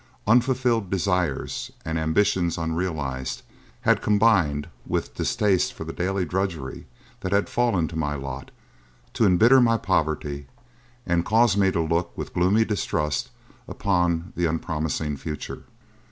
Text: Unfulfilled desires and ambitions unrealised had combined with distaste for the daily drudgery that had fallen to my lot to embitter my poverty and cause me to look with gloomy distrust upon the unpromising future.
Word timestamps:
Unfulfilled 0.25 0.89
desires 0.89 1.69
and 1.85 1.99
ambitions 1.99 2.57
unrealised 2.57 3.43
had 3.81 4.01
combined 4.01 4.67
with 4.87 5.13
distaste 5.13 5.73
for 5.73 5.83
the 5.83 5.93
daily 5.93 6.25
drudgery 6.25 6.87
that 7.19 7.31
had 7.31 7.47
fallen 7.47 7.87
to 7.87 7.95
my 7.95 8.15
lot 8.15 8.49
to 9.13 9.27
embitter 9.27 9.61
my 9.61 9.77
poverty 9.77 10.47
and 11.05 11.23
cause 11.23 11.55
me 11.55 11.69
to 11.69 11.81
look 11.81 12.17
with 12.17 12.33
gloomy 12.33 12.65
distrust 12.65 13.29
upon 13.67 14.33
the 14.35 14.47
unpromising 14.47 15.15
future. 15.17 15.65